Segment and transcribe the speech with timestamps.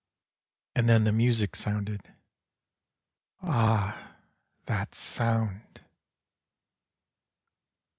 [0.75, 2.01] And then the music sounded.
[3.43, 4.15] Ah,
[4.65, 5.81] that sound